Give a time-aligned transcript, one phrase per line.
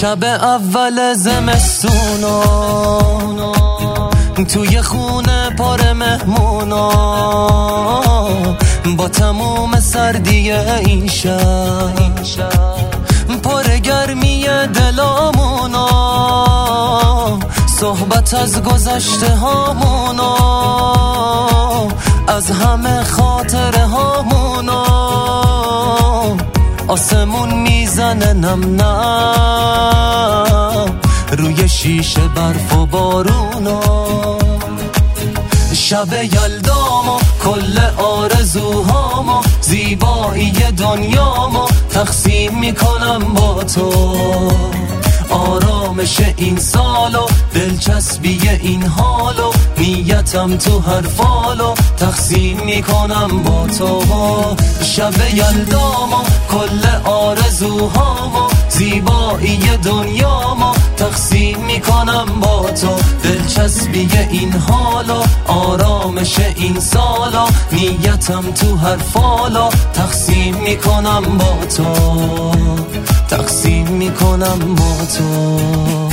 [0.00, 2.42] شب اول زمستونا
[4.48, 6.90] توی خونه پر مهمونا
[8.98, 12.20] با تموم سردی این شب
[13.42, 15.88] پر گرمی دلامونا
[17.80, 20.36] صحبت از گذشته هامونا
[22.28, 23.23] از همه خاطره
[26.94, 30.04] آسمون می‌زنه نم نم.
[31.38, 33.80] روی شیشه برف و بارونا
[35.74, 43.92] شب یلدامو کل آرزوهامو زیبایی دنیامو تقسیم می‌کنم با تو.
[45.30, 54.02] آرامش این سالو دلچسبی این حالو نیتم تو هر فالو تقسیم می‌کنم با تو.
[54.84, 56.24] شب یلدامو
[57.74, 62.88] کل آرزوهامو زیبایی دنیامو تقسیم می‌کنم با تو.
[63.22, 67.46] دلچسبی این حالو آرامش این سالا.
[67.72, 69.68] نیتم تو هر فالا.
[69.94, 71.84] تقسیم می‌کنم با تو.
[73.28, 76.03] تقسیم می‌کنم با تو.